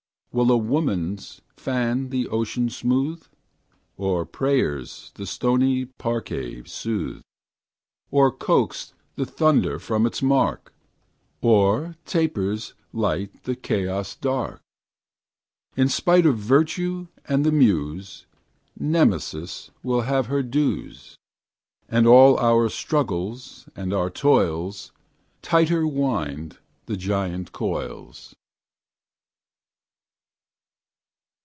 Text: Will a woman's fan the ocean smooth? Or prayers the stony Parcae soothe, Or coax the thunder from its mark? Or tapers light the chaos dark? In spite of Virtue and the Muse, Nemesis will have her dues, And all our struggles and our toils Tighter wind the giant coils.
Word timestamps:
Will 0.33 0.49
a 0.49 0.55
woman's 0.55 1.41
fan 1.57 2.07
the 2.07 2.29
ocean 2.29 2.69
smooth? 2.69 3.21
Or 3.97 4.25
prayers 4.25 5.11
the 5.15 5.25
stony 5.25 5.87
Parcae 5.87 6.63
soothe, 6.65 7.21
Or 8.11 8.31
coax 8.31 8.93
the 9.17 9.25
thunder 9.25 9.77
from 9.77 10.05
its 10.05 10.21
mark? 10.21 10.73
Or 11.41 11.97
tapers 12.05 12.73
light 12.93 13.43
the 13.43 13.57
chaos 13.57 14.15
dark? 14.15 14.61
In 15.75 15.89
spite 15.89 16.25
of 16.25 16.37
Virtue 16.37 17.09
and 17.25 17.45
the 17.45 17.51
Muse, 17.51 18.25
Nemesis 18.79 19.69
will 19.83 20.03
have 20.03 20.27
her 20.27 20.41
dues, 20.41 21.17
And 21.89 22.07
all 22.07 22.39
our 22.39 22.69
struggles 22.69 23.67
and 23.75 23.91
our 23.93 24.09
toils 24.09 24.93
Tighter 25.41 25.85
wind 25.85 26.57
the 26.85 26.95
giant 26.95 27.51
coils. 27.51 28.33